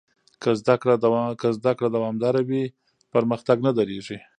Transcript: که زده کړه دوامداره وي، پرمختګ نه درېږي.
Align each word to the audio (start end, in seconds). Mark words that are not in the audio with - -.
که 0.41 0.49
زده 1.59 1.73
کړه 1.77 1.85
دوامداره 1.95 2.41
وي، 2.49 2.63
پرمختګ 3.13 3.57
نه 3.65 3.71
درېږي. 3.77 4.17